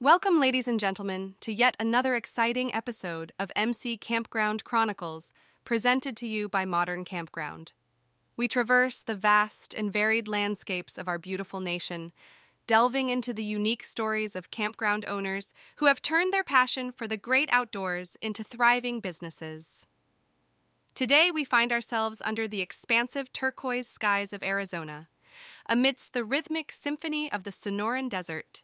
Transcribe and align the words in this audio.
Welcome, 0.00 0.38
ladies 0.38 0.68
and 0.68 0.78
gentlemen, 0.78 1.34
to 1.40 1.52
yet 1.52 1.76
another 1.80 2.14
exciting 2.14 2.72
episode 2.72 3.32
of 3.36 3.50
MC 3.56 3.96
Campground 3.96 4.62
Chronicles, 4.62 5.32
presented 5.64 6.16
to 6.18 6.28
you 6.28 6.48
by 6.48 6.64
Modern 6.64 7.04
Campground. 7.04 7.72
We 8.36 8.46
traverse 8.46 9.00
the 9.00 9.16
vast 9.16 9.74
and 9.74 9.92
varied 9.92 10.28
landscapes 10.28 10.98
of 10.98 11.08
our 11.08 11.18
beautiful 11.18 11.58
nation, 11.58 12.12
delving 12.68 13.08
into 13.08 13.34
the 13.34 13.42
unique 13.42 13.82
stories 13.82 14.36
of 14.36 14.52
campground 14.52 15.04
owners 15.06 15.52
who 15.78 15.86
have 15.86 16.00
turned 16.00 16.32
their 16.32 16.44
passion 16.44 16.92
for 16.92 17.08
the 17.08 17.16
great 17.16 17.48
outdoors 17.50 18.16
into 18.22 18.44
thriving 18.44 19.00
businesses. 19.00 19.84
Today, 20.94 21.32
we 21.32 21.42
find 21.42 21.72
ourselves 21.72 22.22
under 22.24 22.46
the 22.46 22.60
expansive 22.60 23.32
turquoise 23.32 23.88
skies 23.88 24.32
of 24.32 24.44
Arizona, 24.44 25.08
amidst 25.68 26.12
the 26.12 26.22
rhythmic 26.22 26.70
symphony 26.70 27.32
of 27.32 27.42
the 27.42 27.50
Sonoran 27.50 28.08
Desert 28.08 28.62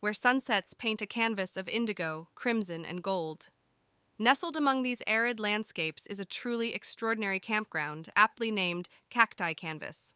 where 0.00 0.14
sunsets 0.14 0.74
paint 0.74 1.02
a 1.02 1.06
canvas 1.06 1.56
of 1.56 1.68
indigo, 1.68 2.28
crimson, 2.34 2.84
and 2.84 3.02
gold. 3.02 3.48
Nestled 4.18 4.56
among 4.56 4.82
these 4.82 5.02
arid 5.06 5.38
landscapes 5.38 6.06
is 6.06 6.20
a 6.20 6.24
truly 6.24 6.74
extraordinary 6.74 7.38
campground, 7.38 8.08
aptly 8.16 8.50
named 8.50 8.88
Cacti 9.10 9.52
Canvas. 9.52 10.14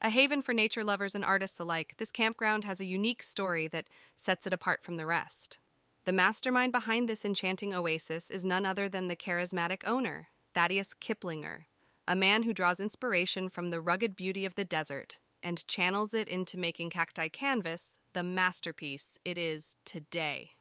A 0.00 0.10
haven 0.10 0.42
for 0.42 0.52
nature 0.52 0.84
lovers 0.84 1.14
and 1.14 1.24
artists 1.24 1.58
alike, 1.58 1.94
this 1.98 2.12
campground 2.12 2.64
has 2.64 2.80
a 2.80 2.86
unique 2.86 3.22
story 3.22 3.68
that 3.68 3.88
sets 4.14 4.46
it 4.46 4.52
apart 4.52 4.82
from 4.82 4.96
the 4.96 5.06
rest. 5.06 5.58
The 6.04 6.12
mastermind 6.12 6.72
behind 6.72 7.08
this 7.08 7.24
enchanting 7.24 7.74
oasis 7.74 8.30
is 8.30 8.44
none 8.44 8.64
other 8.64 8.88
than 8.88 9.08
the 9.08 9.16
charismatic 9.16 9.82
owner, 9.86 10.28
Thaddeus 10.54 10.94
Kiplinger, 10.94 11.64
a 12.06 12.14
man 12.14 12.44
who 12.44 12.54
draws 12.54 12.78
inspiration 12.78 13.48
from 13.48 13.70
the 13.70 13.80
rugged 13.80 14.14
beauty 14.14 14.44
of 14.44 14.54
the 14.54 14.64
desert 14.64 15.18
and 15.42 15.66
channels 15.66 16.14
it 16.14 16.28
into 16.28 16.58
making 16.58 16.90
Cacti 16.90 17.28
Canvas 17.28 17.98
the 18.16 18.22
masterpiece 18.22 19.18
it 19.26 19.36
is 19.36 19.76
today. 19.84 20.52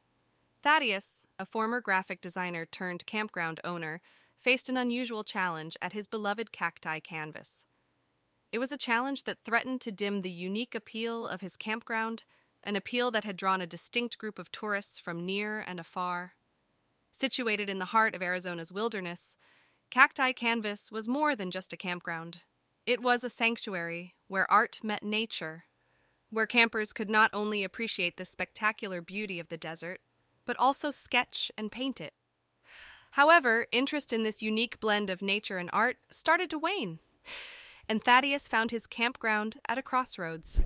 Thaddeus, 0.62 1.26
a 1.40 1.46
former 1.46 1.80
graphic 1.80 2.20
designer 2.20 2.66
turned 2.66 3.06
campground 3.06 3.62
owner, 3.64 4.02
faced 4.36 4.68
an 4.68 4.76
unusual 4.76 5.24
challenge 5.24 5.78
at 5.82 5.94
his 5.94 6.06
beloved 6.06 6.52
cacti 6.52 7.00
canvas. 7.00 7.66
It 8.52 8.60
was 8.60 8.74
a 8.74 8.78
challenge 8.78 9.24
that 9.24 9.38
threatened 9.46 9.80
to 9.82 9.92
dim 9.94 10.22
the 10.22 10.30
unique 10.30 10.76
appeal 10.76 11.26
of 11.26 11.40
his 11.40 11.56
campground, 11.56 12.26
an 12.62 12.76
appeal 12.76 13.10
that 13.12 13.24
had 13.24 13.38
drawn 13.38 13.62
a 13.62 13.66
distinct 13.66 14.18
group 14.18 14.38
of 14.38 14.52
tourists 14.52 15.00
from 15.00 15.26
near 15.26 15.62
and 15.62 15.80
afar. 15.80 16.34
Situated 17.14 17.70
in 17.70 17.80
the 17.80 17.86
heart 17.86 18.14
of 18.14 18.22
Arizona's 18.22 18.74
wilderness, 18.74 19.38
Cacti 19.90 20.34
Canvas 20.34 20.92
was 20.92 21.08
more 21.08 21.38
than 21.38 21.52
just 21.52 21.72
a 21.72 21.78
campground. 21.78 22.44
It 22.86 23.02
was 23.02 23.24
a 23.24 23.30
sanctuary 23.30 24.14
where 24.28 24.52
art 24.52 24.82
met 24.84 25.04
nature 25.04 25.64
where 26.30 26.46
campers 26.46 26.94
could 26.94 27.10
not 27.10 27.30
only 27.34 27.64
appreciate 27.64 28.18
the 28.18 28.26
spectacular 28.26 29.02
beauty 29.02 29.40
of 29.40 29.50
the 29.50 29.58
desert, 29.58 30.02
but 30.46 30.58
also 30.60 30.92
sketch 30.92 31.52
and 31.58 31.72
paint 31.72 32.00
it. 32.00 32.14
However, 33.12 33.68
interest 33.72 34.12
in 34.12 34.24
this 34.24 34.42
unique 34.42 34.80
blend 34.80 35.10
of 35.10 35.22
nature 35.22 35.58
and 35.58 35.70
art 35.72 35.98
started 36.12 36.50
to 36.50 36.60
wane, 36.60 37.00
and 37.88 38.04
Thaddeus 38.04 38.48
found 38.48 38.72
his 38.72 38.88
campground 38.88 39.58
at 39.70 39.78
a 39.78 39.82
crossroads. 39.82 40.66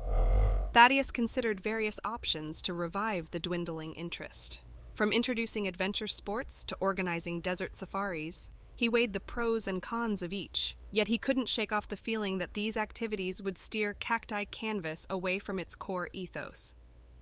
Thaddeus 0.73 1.11
considered 1.11 1.61
various 1.61 1.99
options 2.03 2.61
to 2.63 2.73
revive 2.73 3.31
the 3.31 3.39
dwindling 3.39 3.93
interest. 3.93 4.61
From 4.93 5.11
introducing 5.11 5.67
adventure 5.67 6.07
sports 6.07 6.65
to 6.65 6.77
organizing 6.79 7.39
desert 7.39 7.75
safaris, 7.75 8.51
he 8.79 8.87
weighed 8.87 9.11
the 9.11 9.19
pros 9.19 9.67
and 9.67 9.81
cons 9.81 10.23
of 10.23 10.31
each, 10.31 10.77
yet 10.89 11.09
he 11.09 11.17
couldn't 11.17 11.49
shake 11.49 11.73
off 11.73 11.89
the 11.89 11.97
feeling 11.97 12.37
that 12.37 12.53
these 12.53 12.77
activities 12.77 13.43
would 13.43 13.57
steer 13.57 13.93
Cacti 13.93 14.45
Canvas 14.45 15.05
away 15.09 15.37
from 15.37 15.59
its 15.59 15.75
core 15.75 16.07
ethos. 16.13 16.75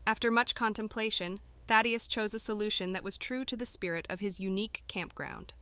After 0.06 0.30
much 0.30 0.54
contemplation, 0.54 1.40
Thaddeus 1.68 2.08
chose 2.08 2.36
a 2.36 2.40
solution 2.40 2.92
that 2.92 3.04
was 3.04 3.18
true 3.18 3.44
to 3.46 3.56
the 3.56 3.66
spirit 3.66 4.06
of 4.08 4.20
his 4.20 4.40
unique 4.40 4.84
campground. 4.88 5.54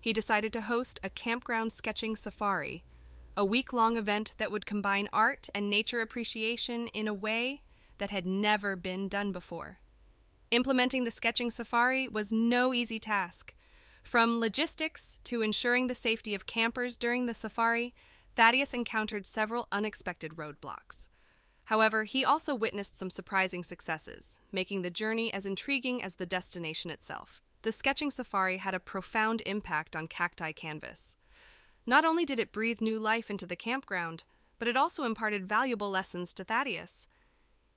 He 0.00 0.14
decided 0.14 0.50
to 0.54 0.62
host 0.62 0.98
a 1.04 1.10
campground 1.10 1.74
sketching 1.74 2.16
safari, 2.16 2.82
a 3.36 3.44
week 3.44 3.70
long 3.74 3.98
event 3.98 4.32
that 4.38 4.50
would 4.50 4.64
combine 4.64 5.10
art 5.12 5.50
and 5.54 5.68
nature 5.68 6.00
appreciation 6.00 6.86
in 6.94 7.06
a 7.06 7.12
way 7.12 7.60
that 7.98 8.08
had 8.08 8.24
never 8.24 8.76
been 8.76 9.08
done 9.08 9.30
before. 9.30 9.78
Implementing 10.50 11.04
the 11.04 11.10
sketching 11.10 11.50
safari 11.50 12.08
was 12.08 12.32
no 12.32 12.72
easy 12.72 12.98
task, 12.98 13.52
from 14.04 14.38
logistics 14.38 15.18
to 15.24 15.42
ensuring 15.42 15.88
the 15.88 15.94
safety 15.94 16.34
of 16.34 16.46
campers 16.46 16.96
during 16.96 17.26
the 17.26 17.34
safari, 17.34 17.94
Thaddeus 18.36 18.74
encountered 18.74 19.26
several 19.26 19.66
unexpected 19.72 20.36
roadblocks. 20.36 21.08
However, 21.64 22.04
he 22.04 22.24
also 22.24 22.54
witnessed 22.54 22.96
some 22.96 23.10
surprising 23.10 23.64
successes, 23.64 24.40
making 24.52 24.82
the 24.82 24.90
journey 24.90 25.32
as 25.32 25.46
intriguing 25.46 26.02
as 26.02 26.14
the 26.14 26.26
destination 26.26 26.90
itself. 26.90 27.40
The 27.62 27.72
sketching 27.72 28.10
safari 28.10 28.58
had 28.58 28.74
a 28.74 28.80
profound 28.80 29.42
impact 29.46 29.96
on 29.96 30.06
Cacti 30.06 30.52
Canvas. 30.52 31.16
Not 31.86 32.04
only 32.04 32.26
did 32.26 32.38
it 32.38 32.52
breathe 32.52 32.82
new 32.82 32.98
life 32.98 33.30
into 33.30 33.46
the 33.46 33.56
campground, 33.56 34.24
but 34.58 34.68
it 34.68 34.76
also 34.76 35.04
imparted 35.04 35.48
valuable 35.48 35.90
lessons 35.90 36.34
to 36.34 36.44
Thaddeus. 36.44 37.06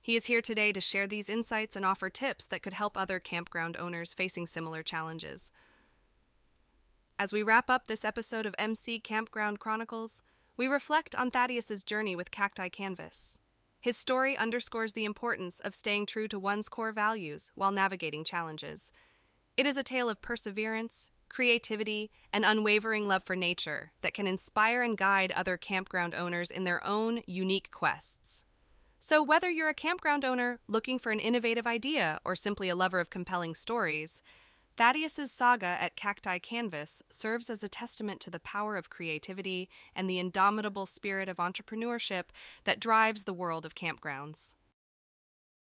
He 0.02 0.14
is 0.14 0.26
here 0.26 0.42
today 0.42 0.72
to 0.72 0.80
share 0.80 1.06
these 1.06 1.30
insights 1.30 1.74
and 1.74 1.86
offer 1.86 2.10
tips 2.10 2.46
that 2.46 2.62
could 2.62 2.74
help 2.74 2.96
other 2.96 3.18
campground 3.18 3.76
owners 3.78 4.12
facing 4.12 4.46
similar 4.46 4.82
challenges. 4.82 5.50
As 7.20 7.32
we 7.32 7.42
wrap 7.42 7.68
up 7.68 7.88
this 7.88 8.04
episode 8.04 8.46
of 8.46 8.54
MC 8.58 9.00
Campground 9.00 9.58
Chronicles, 9.58 10.22
we 10.56 10.68
reflect 10.68 11.16
on 11.16 11.32
Thaddeus's 11.32 11.82
journey 11.82 12.14
with 12.14 12.30
Cacti 12.30 12.68
Canvas. 12.68 13.40
His 13.80 13.96
story 13.96 14.36
underscores 14.36 14.92
the 14.92 15.04
importance 15.04 15.58
of 15.58 15.74
staying 15.74 16.06
true 16.06 16.28
to 16.28 16.38
one's 16.38 16.68
core 16.68 16.92
values 16.92 17.50
while 17.56 17.72
navigating 17.72 18.22
challenges. 18.22 18.92
It 19.56 19.66
is 19.66 19.76
a 19.76 19.82
tale 19.82 20.08
of 20.08 20.22
perseverance, 20.22 21.10
creativity, 21.28 22.12
and 22.32 22.44
unwavering 22.44 23.08
love 23.08 23.24
for 23.24 23.34
nature 23.34 23.90
that 24.02 24.14
can 24.14 24.28
inspire 24.28 24.82
and 24.82 24.96
guide 24.96 25.32
other 25.32 25.56
campground 25.56 26.14
owners 26.14 26.52
in 26.52 26.62
their 26.62 26.86
own 26.86 27.22
unique 27.26 27.72
quests. 27.72 28.44
So, 29.00 29.24
whether 29.24 29.50
you're 29.50 29.68
a 29.68 29.74
campground 29.74 30.24
owner 30.24 30.60
looking 30.68 31.00
for 31.00 31.10
an 31.10 31.18
innovative 31.20 31.66
idea 31.66 32.20
or 32.24 32.36
simply 32.36 32.68
a 32.68 32.76
lover 32.76 33.00
of 33.00 33.10
compelling 33.10 33.56
stories, 33.56 34.22
Thaddeus's 34.78 35.32
saga 35.32 35.76
at 35.80 35.96
Cacti 35.96 36.38
Canvas 36.38 37.02
serves 37.10 37.50
as 37.50 37.64
a 37.64 37.68
testament 37.68 38.20
to 38.20 38.30
the 38.30 38.38
power 38.38 38.76
of 38.76 38.88
creativity 38.88 39.68
and 39.92 40.08
the 40.08 40.20
indomitable 40.20 40.86
spirit 40.86 41.28
of 41.28 41.38
entrepreneurship 41.38 42.26
that 42.62 42.78
drives 42.78 43.24
the 43.24 43.34
world 43.34 43.66
of 43.66 43.74
campgrounds. 43.74 44.54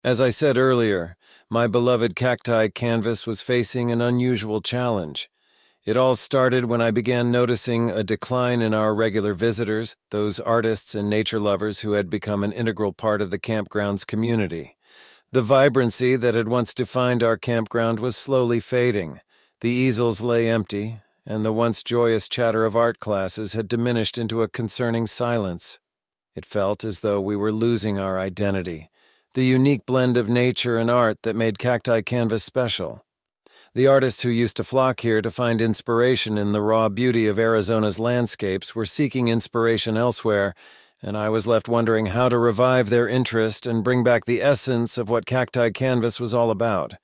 As 0.02 0.20
I 0.20 0.30
said 0.30 0.58
earlier, 0.58 1.16
my 1.48 1.68
beloved 1.68 2.16
Cacti 2.16 2.70
Canvas 2.70 3.24
was 3.24 3.40
facing 3.40 3.92
an 3.92 4.00
unusual 4.00 4.60
challenge. 4.60 5.30
It 5.84 5.96
all 5.96 6.16
started 6.16 6.64
when 6.64 6.80
I 6.80 6.90
began 6.90 7.30
noticing 7.30 7.90
a 7.90 8.02
decline 8.02 8.60
in 8.60 8.74
our 8.74 8.92
regular 8.92 9.32
visitors, 9.32 9.94
those 10.10 10.40
artists 10.40 10.96
and 10.96 11.08
nature 11.08 11.38
lovers 11.38 11.80
who 11.80 11.92
had 11.92 12.10
become 12.10 12.42
an 12.42 12.50
integral 12.50 12.92
part 12.92 13.22
of 13.22 13.30
the 13.30 13.38
campground's 13.38 14.04
community. 14.04 14.76
The 15.30 15.42
vibrancy 15.42 16.16
that 16.16 16.34
had 16.34 16.48
once 16.48 16.72
defined 16.72 17.22
our 17.22 17.36
campground 17.36 18.00
was 18.00 18.16
slowly 18.16 18.60
fading. 18.60 19.20
The 19.60 19.68
easels 19.68 20.22
lay 20.22 20.48
empty, 20.48 21.02
and 21.26 21.44
the 21.44 21.52
once 21.52 21.82
joyous 21.82 22.30
chatter 22.30 22.64
of 22.64 22.74
art 22.74 22.98
classes 22.98 23.52
had 23.52 23.68
diminished 23.68 24.16
into 24.16 24.40
a 24.40 24.48
concerning 24.48 25.06
silence. 25.06 25.80
It 26.34 26.46
felt 26.46 26.82
as 26.82 27.00
though 27.00 27.20
we 27.20 27.36
were 27.36 27.52
losing 27.52 27.98
our 27.98 28.18
identity, 28.18 28.88
the 29.34 29.44
unique 29.44 29.84
blend 29.84 30.16
of 30.16 30.30
nature 30.30 30.78
and 30.78 30.90
art 30.90 31.18
that 31.24 31.36
made 31.36 31.58
Cacti 31.58 32.00
Canvas 32.00 32.42
special. 32.42 33.04
The 33.74 33.86
artists 33.86 34.22
who 34.22 34.30
used 34.30 34.56
to 34.56 34.64
flock 34.64 35.00
here 35.00 35.20
to 35.20 35.30
find 35.30 35.60
inspiration 35.60 36.38
in 36.38 36.52
the 36.52 36.62
raw 36.62 36.88
beauty 36.88 37.26
of 37.26 37.38
Arizona's 37.38 37.98
landscapes 37.98 38.74
were 38.74 38.86
seeking 38.86 39.28
inspiration 39.28 39.94
elsewhere, 39.98 40.54
and 41.02 41.16
I 41.16 41.28
was 41.28 41.46
left 41.46 41.68
wondering 41.68 42.06
how 42.06 42.28
to 42.28 42.38
revive 42.38 42.90
their 42.90 43.08
interest 43.08 43.66
and 43.66 43.84
bring 43.84 44.02
back 44.02 44.24
the 44.24 44.42
essence 44.42 44.98
of 44.98 45.08
what 45.08 45.26
Cacti 45.26 45.70
Canvas 45.70 46.18
was 46.18 46.34
all 46.34 46.50
about. 46.50 46.94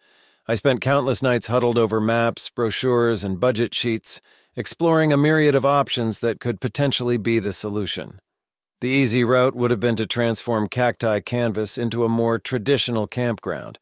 I 0.47 0.55
spent 0.55 0.81
countless 0.81 1.23
nights 1.23 1.46
huddled 1.46 1.79
over 1.79 2.00
maps, 2.00 2.50
brochures, 2.50 3.25
and 3.25 3.41
budget 3.41 3.75
sheets, 3.75 4.20
exploring 4.56 5.12
a 5.12 5.17
myriad 5.17 5.55
of 5.55 5.64
options 5.64 6.19
that 6.20 6.41
could 6.41 6.61
potentially 6.61 7.17
be 7.17 7.38
the 7.38 7.52
solution. 7.52 8.20
The 8.81 8.91
easy 8.91 9.25
route 9.25 9.55
would 9.55 9.70
have 9.70 9.81
been 9.81 9.97
to 9.97 10.06
transform 10.06 10.69
Cacti 10.69 11.20
Canvas 11.20 11.79
into 11.79 12.05
a 12.05 12.08
more 12.08 12.38
traditional 12.38 13.06
campground. 13.06 13.79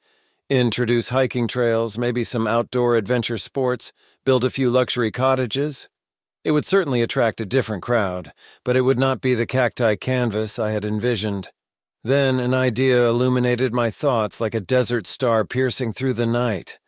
Introduce 0.48 1.08
hiking 1.08 1.48
trails, 1.48 1.98
maybe 1.98 2.22
some 2.22 2.46
outdoor 2.46 2.96
adventure 2.96 3.38
sports, 3.38 3.92
build 4.24 4.44
a 4.44 4.50
few 4.50 4.70
luxury 4.70 5.10
cottages, 5.10 5.88
it 6.44 6.52
would 6.52 6.66
certainly 6.66 7.02
attract 7.02 7.40
a 7.40 7.46
different 7.46 7.82
crowd, 7.82 8.32
but 8.64 8.76
it 8.76 8.82
would 8.82 8.98
not 8.98 9.20
be 9.20 9.34
the 9.34 9.46
cacti 9.46 9.96
canvas 9.96 10.58
I 10.58 10.72
had 10.72 10.84
envisioned. 10.84 11.50
Then 12.04 12.40
an 12.40 12.52
idea 12.52 13.06
illuminated 13.08 13.72
my 13.72 13.90
thoughts 13.90 14.40
like 14.40 14.54
a 14.54 14.60
desert 14.60 15.06
star 15.06 15.44
piercing 15.44 15.92
through 15.92 16.14
the 16.14 16.26
night. 16.26 16.80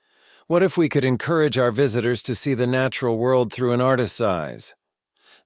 What 0.49 0.63
if 0.63 0.77
we 0.77 0.89
could 0.89 1.05
encourage 1.05 1.57
our 1.57 1.71
visitors 1.71 2.21
to 2.23 2.35
see 2.35 2.55
the 2.55 2.67
natural 2.67 3.17
world 3.17 3.53
through 3.53 3.73
an 3.73 3.81
artist's 3.81 4.21
eyes? 4.21 4.75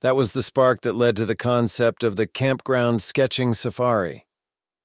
That 0.00 0.16
was 0.16 0.32
the 0.32 0.42
spark 0.42 0.80
that 0.82 0.94
led 0.94 1.16
to 1.16 1.26
the 1.26 1.36
concept 1.36 2.02
of 2.02 2.16
the 2.16 2.26
campground 2.26 3.02
sketching 3.02 3.52
safari. 3.52 4.26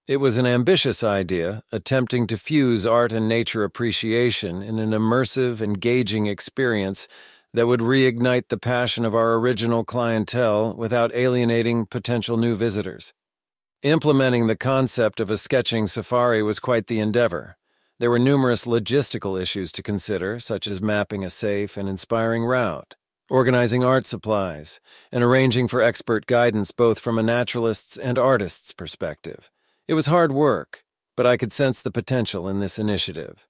It 0.05 0.17
was 0.17 0.37
an 0.37 0.45
ambitious 0.45 1.01
idea, 1.01 1.63
attempting 1.71 2.27
to 2.27 2.37
fuse 2.37 2.85
art 2.85 3.13
and 3.13 3.29
nature 3.29 3.63
appreciation 3.63 4.61
in 4.61 4.77
an 4.77 4.91
immersive, 4.91 5.61
engaging 5.61 6.25
experience 6.25 7.07
that 7.53 7.67
would 7.67 7.79
reignite 7.79 8.47
the 8.47 8.57
passion 8.57 9.05
of 9.05 9.13
our 9.13 9.35
original 9.35 9.83
clientele 9.83 10.73
without 10.75 11.13
alienating 11.13 11.85
potential 11.85 12.37
new 12.37 12.55
visitors. 12.55 13.13
Implementing 13.83 14.47
the 14.47 14.55
concept 14.55 15.19
of 15.19 15.29
a 15.29 15.37
sketching 15.37 15.87
safari 15.87 16.41
was 16.41 16.59
quite 16.59 16.87
the 16.87 16.99
endeavor. 16.99 17.57
There 17.99 18.09
were 18.09 18.19
numerous 18.19 18.65
logistical 18.65 19.39
issues 19.39 19.71
to 19.73 19.83
consider, 19.83 20.39
such 20.39 20.67
as 20.67 20.81
mapping 20.81 21.23
a 21.23 21.29
safe 21.29 21.77
and 21.77 21.87
inspiring 21.87 22.43
route, 22.43 22.95
organizing 23.29 23.83
art 23.83 24.05
supplies, 24.05 24.79
and 25.11 25.23
arranging 25.23 25.67
for 25.67 25.81
expert 25.81 26.25
guidance 26.25 26.71
both 26.71 26.97
from 26.99 27.19
a 27.19 27.23
naturalist's 27.23 27.97
and 27.97 28.17
artist's 28.17 28.73
perspective. 28.73 29.51
It 29.87 29.93
was 29.93 30.07
hard 30.07 30.31
work, 30.31 30.83
but 31.15 31.27
I 31.27 31.37
could 31.37 31.51
sense 31.51 31.81
the 31.81 31.91
potential 31.91 32.49
in 32.49 32.59
this 32.59 32.79
initiative. 32.79 33.47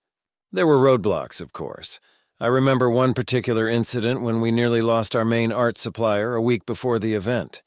There 0.52 0.68
were 0.68 0.78
roadblocks, 0.78 1.42
of 1.42 1.54
course. 1.54 2.00
I 2.44 2.48
remember 2.48 2.90
one 2.90 3.14
particular 3.14 3.70
incident 3.70 4.20
when 4.20 4.42
we 4.42 4.52
nearly 4.52 4.82
lost 4.82 5.16
our 5.16 5.24
main 5.24 5.54
art 5.54 5.78
supplier 5.78 6.36
a 6.36 6.42
week 6.42 6.66
before 6.66 7.00
the 7.00 7.14
event. 7.14 7.64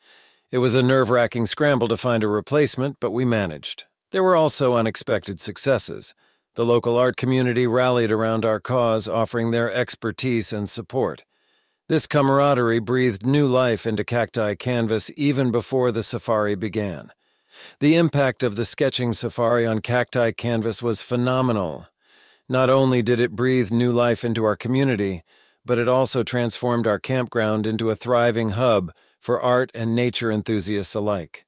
It 0.50 0.58
was 0.58 0.74
a 0.74 0.82
nerve 0.82 1.08
wracking 1.08 1.46
scramble 1.46 1.88
to 1.88 1.96
find 1.96 2.22
a 2.22 2.28
replacement, 2.28 2.98
but 3.00 3.10
we 3.10 3.24
managed. 3.24 3.86
There 4.10 4.22
were 4.22 4.36
also 4.36 4.74
unexpected 4.74 5.40
successes. 5.40 6.12
The 6.56 6.66
local 6.66 6.98
art 6.98 7.16
community 7.16 7.66
rallied 7.66 8.12
around 8.12 8.44
our 8.44 8.60
cause, 8.60 9.08
offering 9.08 9.50
their 9.50 9.72
expertise 9.72 10.52
and 10.52 10.68
support. 10.68 11.24
This 11.88 12.06
camaraderie 12.06 12.80
breathed 12.80 13.24
new 13.24 13.46
life 13.46 13.86
into 13.86 14.04
Cacti 14.04 14.56
Canvas 14.56 15.10
even 15.16 15.50
before 15.50 15.90
the 15.90 16.02
safari 16.02 16.54
began. 16.54 17.12
The 17.80 17.96
impact 17.96 18.42
of 18.42 18.56
the 18.56 18.66
sketching 18.66 19.14
safari 19.14 19.64
on 19.64 19.80
Cacti 19.80 20.32
Canvas 20.32 20.82
was 20.82 21.00
phenomenal. 21.00 21.86
Not 22.48 22.70
only 22.70 23.02
did 23.02 23.18
it 23.18 23.34
breathe 23.34 23.72
new 23.72 23.90
life 23.90 24.24
into 24.24 24.44
our 24.44 24.56
community, 24.56 25.22
but 25.64 25.78
it 25.78 25.88
also 25.88 26.22
transformed 26.22 26.86
our 26.86 26.98
campground 26.98 27.66
into 27.66 27.90
a 27.90 27.96
thriving 27.96 28.50
hub 28.50 28.92
for 29.20 29.40
art 29.40 29.72
and 29.74 29.96
nature 29.96 30.30
enthusiasts 30.30 30.94
alike. 30.94 31.44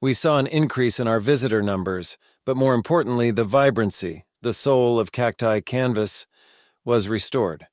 We 0.00 0.14
saw 0.14 0.38
an 0.38 0.46
increase 0.46 0.98
in 0.98 1.06
our 1.06 1.20
visitor 1.20 1.62
numbers, 1.62 2.16
but 2.46 2.56
more 2.56 2.72
importantly, 2.72 3.30
the 3.30 3.44
vibrancy, 3.44 4.24
the 4.40 4.54
soul 4.54 4.98
of 4.98 5.12
Cacti 5.12 5.60
Canvas, 5.60 6.26
was 6.84 7.08
restored. 7.08 7.66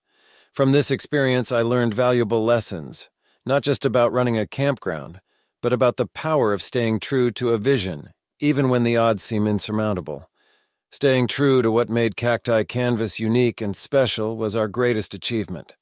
From 0.51 0.73
this 0.73 0.91
experience, 0.91 1.51
I 1.51 1.61
learned 1.61 1.93
valuable 1.93 2.43
lessons, 2.43 3.09
not 3.45 3.61
just 3.61 3.85
about 3.85 4.11
running 4.11 4.37
a 4.37 4.47
campground, 4.47 5.21
but 5.61 5.71
about 5.71 5.95
the 5.95 6.07
power 6.07 6.51
of 6.51 6.61
staying 6.61 6.99
true 6.99 7.31
to 7.31 7.51
a 7.51 7.57
vision, 7.57 8.09
even 8.39 8.67
when 8.67 8.83
the 8.83 8.97
odds 8.97 9.23
seem 9.23 9.47
insurmountable. 9.47 10.29
Staying 10.95 11.27
true 11.27 11.61
to 11.61 11.69
what 11.69 11.89
made 11.89 12.15
Cacti 12.15 12.63
Canvas 12.63 13.19
unique 13.19 13.59
and 13.59 13.75
special 13.75 14.37
was 14.37 14.55
our 14.55 14.69
greatest 14.69 15.13
achievement. 15.13 15.75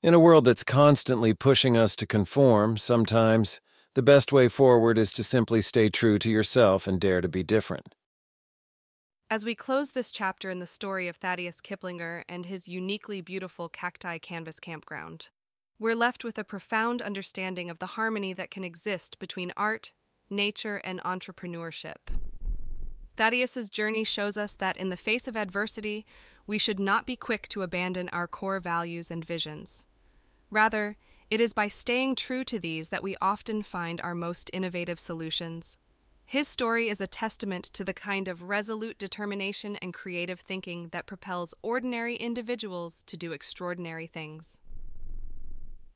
In 0.00 0.14
a 0.14 0.20
world 0.20 0.44
that's 0.44 0.62
constantly 0.62 1.34
pushing 1.34 1.76
us 1.76 1.96
to 1.96 2.06
conform, 2.06 2.76
sometimes 2.76 3.60
the 3.96 4.00
best 4.00 4.32
way 4.32 4.46
forward 4.46 4.96
is 4.96 5.12
to 5.14 5.24
simply 5.24 5.60
stay 5.60 5.88
true 5.88 6.20
to 6.20 6.30
yourself 6.30 6.86
and 6.86 7.00
dare 7.00 7.20
to 7.20 7.28
be 7.28 7.42
different. 7.42 7.96
As 9.28 9.44
we 9.44 9.56
close 9.56 9.90
this 9.90 10.12
chapter 10.12 10.50
in 10.50 10.60
the 10.60 10.68
story 10.68 11.08
of 11.08 11.16
Thaddeus 11.16 11.60
Kiplinger 11.60 12.22
and 12.28 12.46
his 12.46 12.68
uniquely 12.68 13.20
beautiful 13.20 13.68
Cacti 13.68 14.20
Canvas 14.20 14.60
campground, 14.60 15.30
we're 15.80 15.96
left 15.96 16.22
with 16.22 16.38
a 16.38 16.44
profound 16.44 17.02
understanding 17.02 17.70
of 17.70 17.80
the 17.80 17.98
harmony 17.98 18.32
that 18.34 18.52
can 18.52 18.62
exist 18.62 19.18
between 19.18 19.52
art, 19.56 19.90
nature, 20.30 20.80
and 20.84 21.02
entrepreneurship. 21.02 21.96
Thaddeus's 23.20 23.68
journey 23.68 24.02
shows 24.02 24.38
us 24.38 24.54
that 24.54 24.78
in 24.78 24.88
the 24.88 24.96
face 24.96 25.28
of 25.28 25.36
adversity, 25.36 26.06
we 26.46 26.56
should 26.56 26.80
not 26.80 27.04
be 27.04 27.16
quick 27.16 27.48
to 27.48 27.60
abandon 27.60 28.08
our 28.14 28.26
core 28.26 28.60
values 28.60 29.10
and 29.10 29.22
visions. 29.22 29.86
Rather, 30.50 30.96
it 31.28 31.38
is 31.38 31.52
by 31.52 31.68
staying 31.68 32.14
true 32.14 32.44
to 32.44 32.58
these 32.58 32.88
that 32.88 33.02
we 33.02 33.18
often 33.20 33.62
find 33.62 34.00
our 34.00 34.14
most 34.14 34.48
innovative 34.54 34.98
solutions. 34.98 35.76
His 36.24 36.48
story 36.48 36.88
is 36.88 36.98
a 36.98 37.06
testament 37.06 37.64
to 37.74 37.84
the 37.84 37.92
kind 37.92 38.26
of 38.26 38.44
resolute 38.44 38.96
determination 38.96 39.76
and 39.82 39.92
creative 39.92 40.40
thinking 40.40 40.88
that 40.92 41.06
propels 41.06 41.52
ordinary 41.60 42.16
individuals 42.16 43.02
to 43.02 43.18
do 43.18 43.32
extraordinary 43.32 44.06
things. 44.06 44.62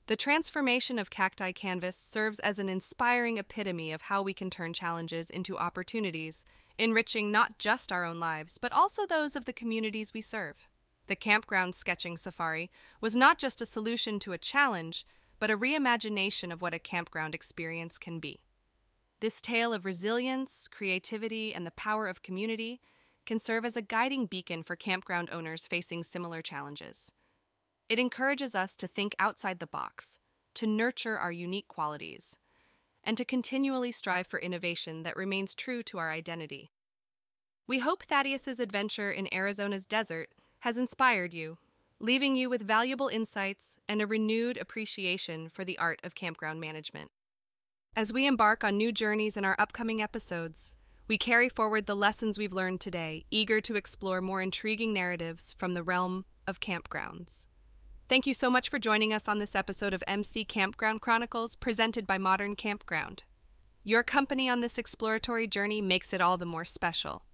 The 0.06 0.16
transformation 0.16 0.98
of 0.98 1.08
Cacti 1.08 1.52
Canvas 1.52 1.96
serves 1.96 2.38
as 2.40 2.58
an 2.58 2.68
inspiring 2.68 3.38
epitome 3.38 3.90
of 3.90 4.02
how 4.02 4.20
we 4.20 4.34
can 4.34 4.50
turn 4.50 4.74
challenges 4.74 5.30
into 5.30 5.56
opportunities 5.56 6.44
enriching 6.76 7.30
not 7.30 7.58
just 7.58 7.90
our 7.90 8.04
own 8.04 8.20
lives, 8.20 8.58
but 8.58 8.72
also 8.72 9.06
those 9.06 9.34
of 9.34 9.46
the 9.46 9.52
communities 9.52 10.12
we 10.12 10.20
serve. 10.20 10.68
The 11.06 11.16
campground 11.16 11.74
sketching 11.74 12.18
safari 12.18 12.70
was 13.00 13.16
not 13.16 13.38
just 13.38 13.62
a 13.62 13.66
solution 13.66 14.18
to 14.20 14.32
a 14.32 14.38
challenge, 14.38 15.06
but 15.38 15.50
a 15.50 15.56
reimagination 15.56 16.52
of 16.52 16.60
what 16.60 16.74
a 16.74 16.78
campground 16.78 17.34
experience 17.34 17.96
can 17.96 18.18
be. 18.18 18.40
This 19.20 19.40
tale 19.40 19.72
of 19.72 19.86
resilience, 19.86 20.68
creativity, 20.70 21.54
and 21.54 21.66
the 21.66 21.70
power 21.70 22.08
of 22.08 22.22
community 22.22 22.80
can 23.24 23.38
serve 23.38 23.64
as 23.64 23.76
a 23.76 23.82
guiding 23.82 24.26
beacon 24.26 24.62
for 24.62 24.76
campground 24.76 25.30
owners 25.30 25.66
facing 25.66 26.04
similar 26.04 26.42
challenges. 26.42 27.10
It 27.88 27.98
encourages 27.98 28.54
us 28.54 28.76
to 28.78 28.86
think 28.86 29.14
outside 29.18 29.58
the 29.58 29.66
box, 29.66 30.18
to 30.54 30.66
nurture 30.66 31.18
our 31.18 31.32
unique 31.32 31.68
qualities, 31.68 32.38
and 33.02 33.16
to 33.18 33.24
continually 33.24 33.92
strive 33.92 34.26
for 34.26 34.38
innovation 34.38 35.02
that 35.02 35.16
remains 35.16 35.54
true 35.54 35.82
to 35.84 35.98
our 35.98 36.10
identity. 36.10 36.72
We 37.66 37.80
hope 37.80 38.02
Thaddeus's 38.02 38.60
adventure 38.60 39.10
in 39.10 39.32
Arizona's 39.32 39.84
desert 39.84 40.30
has 40.60 40.78
inspired 40.78 41.34
you, 41.34 41.58
leaving 42.00 42.36
you 42.36 42.48
with 42.48 42.66
valuable 42.66 43.08
insights 43.08 43.76
and 43.88 44.00
a 44.00 44.06
renewed 44.06 44.56
appreciation 44.56 45.48
for 45.48 45.64
the 45.64 45.78
art 45.78 46.00
of 46.02 46.14
campground 46.14 46.60
management. 46.60 47.10
As 47.94 48.12
we 48.12 48.26
embark 48.26 48.64
on 48.64 48.76
new 48.76 48.92
journeys 48.92 49.36
in 49.36 49.44
our 49.44 49.56
upcoming 49.58 50.02
episodes, 50.02 50.76
we 51.06 51.18
carry 51.18 51.50
forward 51.50 51.86
the 51.86 51.94
lessons 51.94 52.38
we've 52.38 52.52
learned 52.52 52.80
today, 52.80 53.26
eager 53.30 53.60
to 53.60 53.76
explore 53.76 54.22
more 54.22 54.40
intriguing 54.40 54.92
narratives 54.92 55.54
from 55.58 55.74
the 55.74 55.82
realm 55.82 56.24
of 56.46 56.60
campgrounds. 56.60 57.46
Thank 58.06 58.26
you 58.26 58.34
so 58.34 58.50
much 58.50 58.68
for 58.68 58.78
joining 58.78 59.14
us 59.14 59.28
on 59.28 59.38
this 59.38 59.54
episode 59.54 59.94
of 59.94 60.04
MC 60.06 60.44
Campground 60.44 61.00
Chronicles 61.00 61.56
presented 61.56 62.06
by 62.06 62.18
Modern 62.18 62.54
Campground. 62.54 63.24
Your 63.82 64.02
company 64.02 64.46
on 64.46 64.60
this 64.60 64.76
exploratory 64.76 65.46
journey 65.46 65.80
makes 65.80 66.12
it 66.12 66.20
all 66.20 66.36
the 66.36 66.44
more 66.44 66.66
special. 66.66 67.24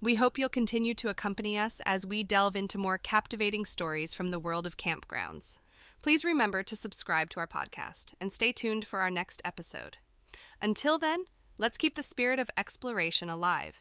We 0.00 0.16
hope 0.16 0.36
you'll 0.36 0.48
continue 0.48 0.94
to 0.94 1.10
accompany 1.10 1.56
us 1.56 1.80
as 1.86 2.04
we 2.04 2.24
delve 2.24 2.56
into 2.56 2.76
more 2.76 2.98
captivating 2.98 3.64
stories 3.64 4.14
from 4.14 4.32
the 4.32 4.40
world 4.40 4.66
of 4.66 4.76
campgrounds. 4.76 5.60
Please 6.02 6.24
remember 6.24 6.64
to 6.64 6.74
subscribe 6.74 7.30
to 7.30 7.38
our 7.38 7.46
podcast 7.46 8.14
and 8.20 8.32
stay 8.32 8.50
tuned 8.50 8.84
for 8.84 8.98
our 8.98 9.12
next 9.12 9.40
episode. 9.44 9.98
Until 10.60 10.98
then, 10.98 11.26
let's 11.56 11.78
keep 11.78 11.94
the 11.94 12.02
spirit 12.02 12.40
of 12.40 12.50
exploration 12.56 13.30
alive. 13.30 13.80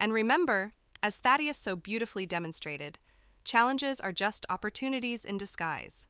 And 0.00 0.12
remember, 0.12 0.72
as 1.04 1.18
Thaddeus 1.18 1.56
so 1.56 1.76
beautifully 1.76 2.26
demonstrated, 2.26 2.98
Challenges 3.44 4.00
are 4.00 4.12
just 4.12 4.46
opportunities 4.48 5.22
in 5.22 5.36
disguise. 5.36 6.06